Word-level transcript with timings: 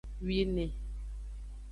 Wine. 0.25 0.65